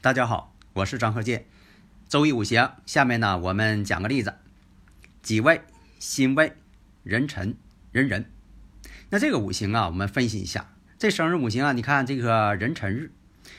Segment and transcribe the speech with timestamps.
[0.00, 1.46] 大家好，我是张鹤剑。
[2.08, 4.32] 周易五行，下面呢我们讲个例子：
[5.22, 5.60] 己未、
[5.98, 6.52] 辛未、
[7.02, 7.56] 壬辰、
[7.90, 8.24] 壬壬。
[9.10, 10.68] 那这个五行啊，我们分析一下。
[11.00, 13.10] 这生日五行啊，你看这个壬辰日，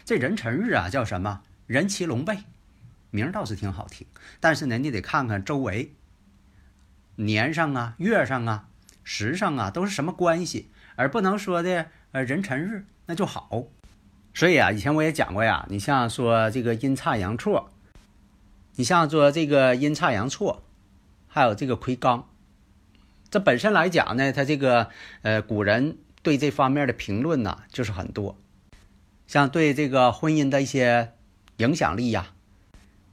[0.05, 1.41] 这壬辰日啊叫什么？
[1.67, 2.37] 人骑龙背，
[3.11, 4.07] 名倒是挺好听。
[4.39, 5.93] 但是呢，你得看看周围
[7.17, 8.69] 年上啊、月上啊、
[9.03, 13.67] 时上啊都是什么关系，而不能说的呃壬辰日那就好。
[14.39, 17.69] 所以啊，以前我也讲过呀，你像说这个阴差阳错，
[18.77, 20.63] 你像说这个阴差阳错，
[21.27, 22.23] 还有这个魁罡，
[23.29, 24.87] 这本身来讲呢，它这个
[25.23, 28.37] 呃古人对这方面的评论呢就是很多，
[29.27, 31.11] 像对这个婚姻的一些
[31.57, 32.31] 影响力呀，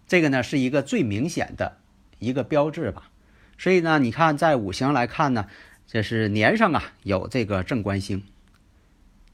[0.06, 1.78] 这个呢是一个最明显的
[2.20, 3.10] 一个标志吧。
[3.58, 5.48] 所以呢，你看在五行来看呢，
[5.88, 8.22] 这是年上啊有这个正官星，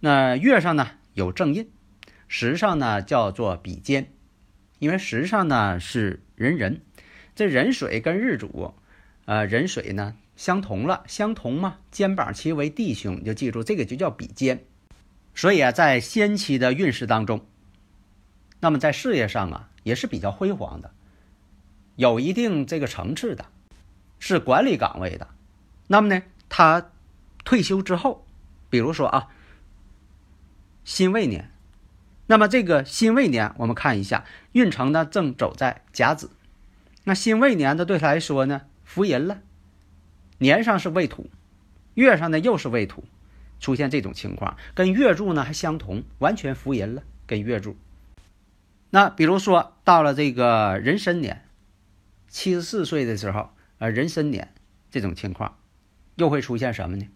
[0.00, 0.92] 那月上呢？
[1.14, 1.68] 有正印，
[2.34, 4.10] 时上呢叫做比肩，
[4.78, 6.80] 因为时上呢是壬壬，
[7.34, 8.72] 这壬水跟日主，
[9.26, 14.64] 呃壬水呢相同了，相同嘛，肩膀齐为弟兄，就记住这个就叫比肩。
[15.34, 17.44] 所以啊，在先期的运势当中，
[18.60, 20.90] 那么在事业上啊也是比较辉煌的，
[21.96, 23.44] 有一定这个层次的，
[24.18, 25.28] 是管理岗位的。
[25.86, 26.90] 那么呢，他
[27.44, 28.24] 退休之后，
[28.70, 29.28] 比如说啊。
[30.84, 31.51] 辛未年，
[32.32, 36.30] 那么这个辛未年，我们看一下运程呢，正走在甲子。
[37.04, 39.42] 那辛未年的对他来说呢，福银了，
[40.38, 41.28] 年上是未土，
[41.92, 43.04] 月上呢又是未土，
[43.60, 47.76] 出现这种情况，跟月柱呢还相同，完全福银了，跟月柱。
[48.88, 51.44] 那比如说到了这个壬申年，
[52.28, 54.54] 七十四岁的时候，呃，壬申年
[54.90, 55.58] 这种情况，
[56.14, 57.06] 又会出现什么呢？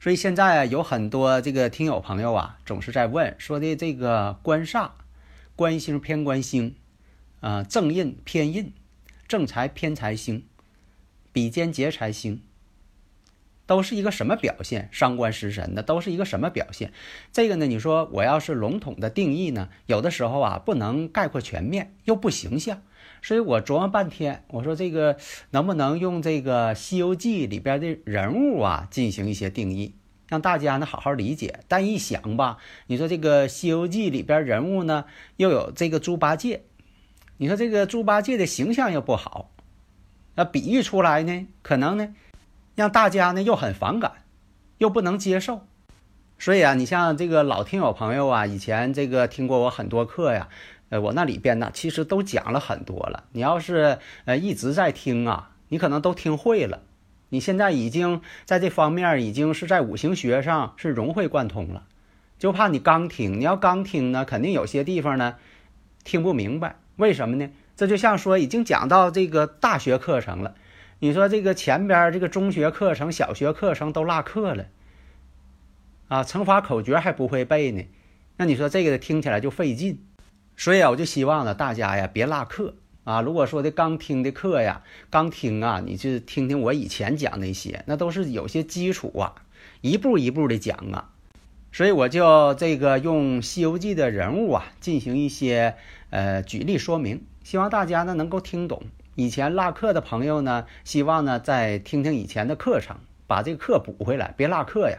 [0.00, 4.90] 所以现在啊，有很多这个听友朋友啊，总是在问说的这个官煞、
[5.56, 6.76] 官星偏官星，
[7.40, 8.72] 啊正印偏印、
[9.26, 10.44] 正财偏财星、
[11.32, 12.40] 比肩劫财星，
[13.66, 14.88] 都是一个什么表现？
[14.92, 16.92] 伤官食神的都是一个什么表现？
[17.32, 22.82] 这个呢，你说我要是笼统的定义呢，有的时候啊不能概括全面，又不形象，
[23.22, 25.16] 所以我琢磨半天，我说这个
[25.50, 29.94] 能不能用这个《西游记》里边的人物啊进行一些定义？
[30.28, 36.64] 让大家呢好好理解，但一想吧，你说这个《西游记》里边人物呢，又有这个猪八戒，
[37.38, 39.50] 你说这个猪八戒的形象又不好，
[40.34, 42.14] 那比喻出来呢，可能呢，
[42.74, 44.12] 让大家呢又很反感，
[44.76, 45.66] 又不能接受。
[46.38, 50.48] 所以啊，你像这个老听友朋友啊，以前这个听过我很多课呀，
[50.88, 53.24] 呃，我那里边呢其实都讲了很多了。
[53.32, 56.82] 你要是呃一直在听啊，你可能都听会了。
[57.30, 61.82] 你现在已经在这方面已经是在五行学上是融会贯通了，
[62.38, 63.40] 就怕你刚听。
[63.40, 65.34] 你要刚听呢，肯定有些地方呢
[66.04, 66.76] 听不明白。
[66.96, 67.50] 为什么呢？
[67.76, 70.54] 这就像说已经讲到这个大学课程了，
[71.00, 74.66] 你说这个前边这个中学课程、小学课程都落课了，
[76.08, 77.84] 啊，乘法口诀还不会背呢，
[78.36, 80.02] 那你说这个听起来就费劲。
[80.56, 82.74] 所以啊，我就希望呢，大家呀别落课。
[83.04, 89.34] 啊，如果说的刚听的课呀，刚听啊，你就听听我以前讲那些，那都是有些基础啊，
[89.80, 91.10] 一步一步的讲啊，
[91.72, 95.76] 所以我就这个用《西游记》的人物啊，进行一些
[96.10, 98.82] 呃举例说明，希望大家呢能够听懂。
[99.14, 104.98] 以前落课的朋友呢，希望呢再听听以前的课程，把这个课补回来，别落课呀。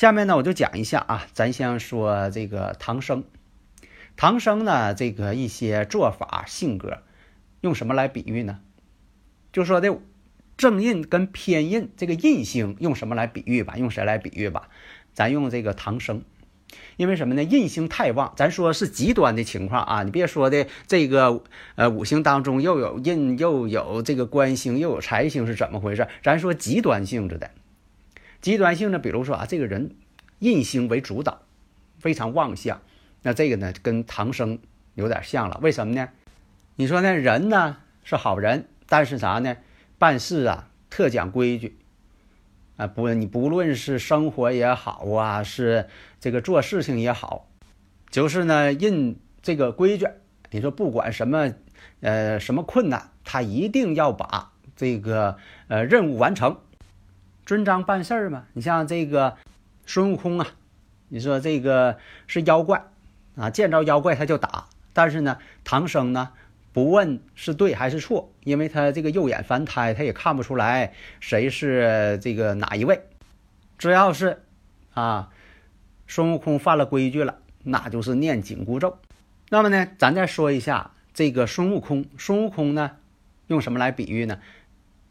[0.00, 3.22] 下面呢我就讲一下啊，咱先说这个唐僧，
[4.16, 7.02] 唐僧呢这个一些做法性格。
[7.60, 8.60] 用什么来比喻呢？
[9.52, 9.94] 就说的
[10.56, 13.76] 正印跟偏印，这个印星用什么来比喻吧？
[13.76, 14.70] 用谁来比喻吧？
[15.12, 16.22] 咱用这个唐僧，
[16.96, 17.44] 因为什么呢？
[17.44, 20.02] 印星太旺，咱说是极端的情况啊！
[20.02, 21.44] 你别说的这个
[21.74, 26.08] 呃五行当中又有印又有这个官星又有财星是怎么回事？
[26.22, 27.50] 咱说极端性质的，
[28.40, 29.96] 极端性的，比如说啊，这个人
[30.38, 31.42] 印星为主导，
[31.98, 32.80] 非常旺相，
[33.22, 34.58] 那这个呢跟唐僧
[34.94, 35.58] 有点像了。
[35.62, 36.08] 为什么呢？
[36.76, 39.56] 你说那人呢是好人，但是啥呢？
[39.98, 41.76] 办事啊特讲规矩
[42.78, 45.88] 啊，不，你不论是生活也好啊，是
[46.18, 47.46] 这个做事情也好，
[48.08, 50.06] 就是呢印这个规矩。
[50.50, 51.52] 你说不管什么
[52.00, 55.36] 呃什么困难，他一定要把这个
[55.68, 56.56] 呃任务完成，
[57.50, 58.44] 遵章办事儿嘛。
[58.52, 59.36] 你像这个
[59.84, 60.46] 孙悟空啊，
[61.08, 61.98] 你说这个
[62.28, 62.84] 是妖怪
[63.34, 66.30] 啊，见着妖怪他就打，但是呢，唐僧呢？
[66.72, 73.00] 不问是对还是错，因为他这个右眼凡胎，他也看不出来谁是这个哪一位。
[73.76, 74.40] 只要是
[74.94, 75.30] 啊，
[76.06, 78.96] 孙悟空犯了规矩了，那就是念紧箍咒。
[79.48, 82.04] 那么呢，咱再说一下这个孙悟空。
[82.16, 82.92] 孙悟空呢，
[83.48, 84.38] 用什么来比喻呢？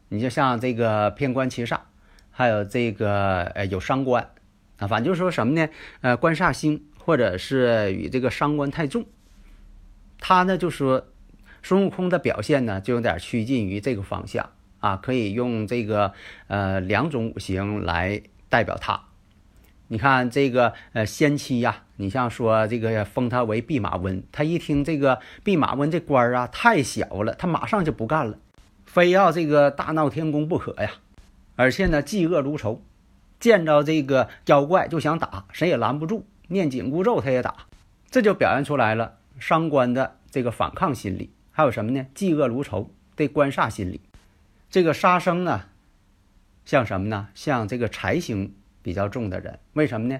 [0.08, 1.80] 你就像这个偏官七煞，
[2.30, 4.30] 还有这个呃有伤官
[4.78, 5.68] 啊，反正就是说什么呢？
[6.00, 9.04] 呃，官煞星或者是与这个伤官太重，
[10.18, 11.06] 他呢就说。
[11.62, 14.48] 孙悟空的表现呢，就有点趋近于这个方向
[14.78, 16.14] 啊，可以用这个
[16.46, 18.98] 呃两种五行来代表他。
[19.88, 28.38] 你看这个呃仙妻呀，你像说这个封他为弼马温，他一听这个弼马温这官儿啊太小了，他马上就不干了，
[28.86, 30.92] 非要这个大闹天宫不可呀。
[31.60, 32.82] 而且呢，嫉恶如仇，
[33.38, 37.66] 见着这个妖怪就想打，谁也拦不住，念紧箍咒他也打，
[38.10, 41.34] 这就表现出来了伤官的这个反抗心理。
[41.50, 42.06] 还有什么呢？
[42.14, 44.00] 嫉恶如仇的官煞心理，
[44.70, 45.66] 这个杀生呢，
[46.64, 47.28] 像什么呢？
[47.34, 50.18] 像这个财星比较重的人，为什么呢？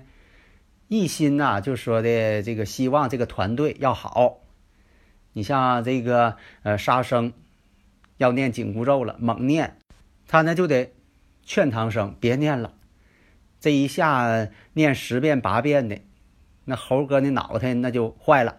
[0.88, 4.40] 一心呐，就说的这个希望这个团队要好。
[5.32, 7.32] 你像这个呃杀生，
[8.18, 9.78] 要念紧箍咒了，猛念，
[10.28, 10.92] 他呢就得
[11.50, 12.74] 劝唐僧别念了。
[13.58, 15.98] 这一下念十遍八遍的，
[16.64, 18.58] 那猴哥的脑袋那就坏了。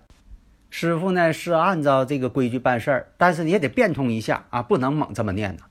[0.69, 5.63] 师傅呢是按照这个规矩办事儿，但是你也得变通一下啊，不能猛这么念呐。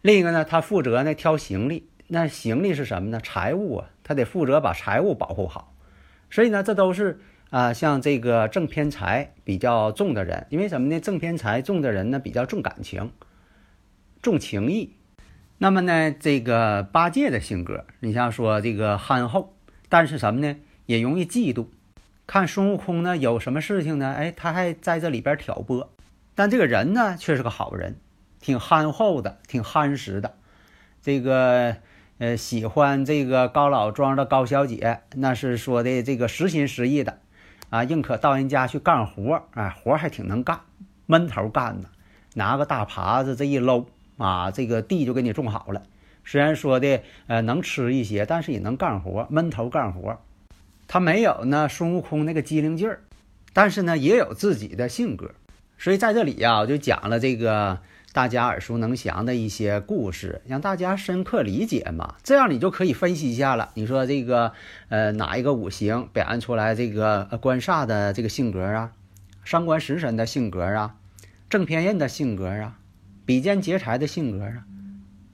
[0.00, 3.20] 另一个呢，他负责呢挑行李，那行李是什么呢？
[3.20, 5.74] 财物啊，他得负责把财物保护好。
[6.30, 7.20] 所以呢，这都是
[7.50, 10.98] 啊，像这个正偏财比较重的人，因为什么呢？
[10.98, 13.12] 正偏财重的人呢，比较重感情，
[14.22, 14.94] 重情义。
[15.62, 19.54] 那么呢，这个八戒的性格，你像说这个憨厚，
[19.88, 20.56] 但是什么呢？
[20.86, 21.68] 也容易嫉妒。
[22.26, 24.12] 看孙悟空呢，有什么事情呢？
[24.12, 25.88] 哎，他还在这里边挑拨，
[26.34, 27.94] 但这个人呢，却是个好人，
[28.40, 30.34] 挺憨厚的，挺憨实的。
[31.00, 31.76] 这个
[32.18, 37.20] 呃，喜欢这个高老庄的高小姐，那是说的这个实心实意的
[37.70, 40.58] 啊，宁可到人家去干活，哎，活还挺能干，
[41.06, 41.88] 闷头干呢，
[42.34, 43.86] 拿个大耙子这一搂
[44.18, 45.82] 啊，这个地就给你种好了。
[46.24, 50.20] 虽然说的呃能吃一些，但是也能干活，闷头干活。
[50.86, 53.00] 他没有呢，孙悟空那个机灵劲儿，
[53.52, 55.32] 但是呢，也有自己的性格。
[55.78, 57.80] 所以在这里呀，我就讲了这个
[58.12, 62.14] 大家耳熟能详的一些故事，让大家深刻理解嘛。
[62.22, 63.70] 这样你就可以分析一下了。
[63.74, 64.52] 你说这个
[64.90, 68.92] 呃，哪一个五行表现出来这个官煞的这个性格啊，
[69.44, 70.94] 伤官食神的性格啊，
[71.50, 72.78] 正偏印的性格啊，
[73.24, 74.64] 比肩劫财的性格啊，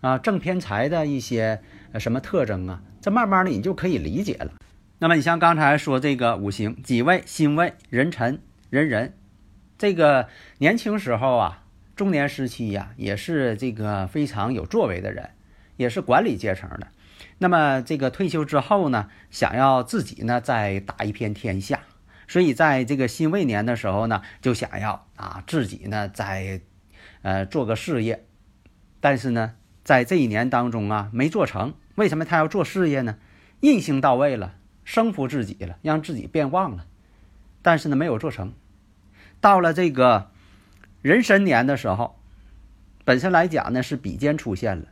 [0.01, 1.61] 啊，正偏财的一些
[1.99, 2.83] 什么特征啊？
[3.01, 4.53] 这慢慢的你就可以理解了。
[4.99, 8.41] 那么你像刚才说这个五行，己未、辛未、壬辰、
[8.71, 9.13] 壬壬，
[9.79, 11.65] 这个年轻时候啊，
[11.95, 15.31] 中年时期呀，也是这个非常有作为的人，
[15.77, 16.89] 也是管理阶层的。
[17.39, 21.81] 那么这个退休之后呢，想要自己呢再打一片天下，
[22.27, 26.61] 所以在这个辛未年的时候呢，就想要啊自己呢再
[27.23, 28.25] 呃做个事业，
[29.01, 31.75] 但是呢，在这一年当中啊没做成。
[31.95, 33.17] 为什么他要做事业呢？
[33.61, 34.55] 印星到位了。
[34.85, 36.87] 生服自己了，让自己变旺了，
[37.61, 38.55] 但是呢，没有做成。
[39.39, 40.31] 到了这个
[41.03, 42.19] 壬申年的时候，
[43.05, 44.87] 本身来讲呢是比肩出现了，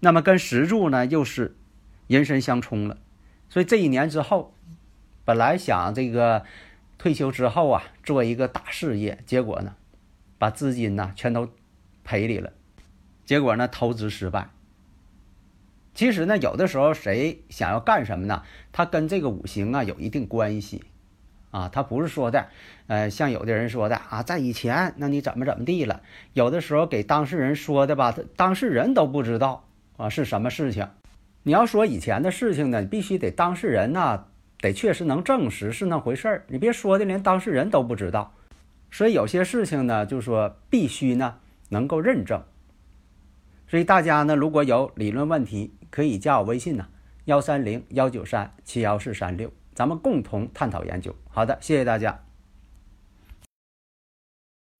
[0.00, 1.54] 那么跟石柱呢又是
[2.08, 2.98] 人申相冲了，
[3.48, 4.52] 所以这一年之后，
[5.24, 6.44] 本来想这个
[6.98, 9.76] 退休之后啊做一个大事业，结果呢
[10.42, 11.48] 把资金呢全都
[12.02, 12.52] 赔里了，
[13.24, 14.50] 结果呢投资失败。
[15.94, 18.42] 其实呢，有的时候谁想要干什么呢？
[18.72, 20.82] 他跟这个五行啊有一定关系，
[21.52, 22.48] 啊，他不是说的，
[22.88, 26.02] 呃，像有的人说的啊，在以前，那你怎么怎么地了？
[26.32, 30.88] 有的时候给当事人说的吧，当事人都不知道啊是什么事情。
[31.44, 34.24] 你要说以前的事情呢，你必须得当事人呢
[34.58, 38.34] 得确实能证实是那回事儿，你别说的连当事人都不知道。
[38.92, 41.38] 所以有些事情呢，就是说必须呢
[41.70, 42.40] 能够认证。
[43.66, 46.86] 所以大家呢，如果有理论问题，可以加我微信呢，
[47.24, 51.16] 幺三零幺九三七幺四三六，咱们共同探讨研究。
[51.30, 52.22] 好的，谢谢大家。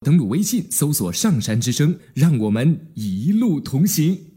[0.00, 4.32] 登录微信搜索“上山之声”，让我们一路同行。